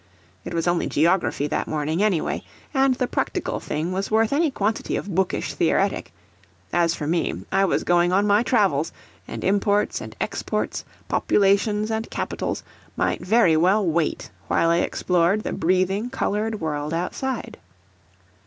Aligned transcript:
It 0.43 0.55
was 0.55 0.67
only 0.67 0.87
geography 0.87 1.45
that 1.45 1.67
morning, 1.67 2.01
any 2.01 2.21
way: 2.21 2.43
and 2.73 2.95
the 2.95 3.05
practical 3.05 3.59
thing 3.59 3.91
was 3.91 4.09
worth 4.09 4.33
any 4.33 4.49
quantity 4.49 4.95
of 4.95 5.13
bookish 5.13 5.53
theoretic; 5.53 6.11
as 6.73 6.95
for 6.95 7.05
me, 7.05 7.45
I 7.51 7.65
was 7.65 7.83
going 7.83 8.11
on 8.11 8.25
my 8.25 8.41
travels, 8.41 8.91
and 9.27 9.43
imports 9.43 10.01
and 10.01 10.15
exports, 10.19 10.85
populations 11.07 11.91
and 11.91 12.09
capitals, 12.09 12.63
might 12.97 13.21
very 13.23 13.55
well 13.55 13.85
wait 13.85 14.31
while 14.47 14.71
I 14.71 14.77
explored 14.77 15.43
the 15.43 15.53
breathing, 15.53 16.09
coloured 16.09 16.59
world 16.59 16.95
outside. 16.95 17.59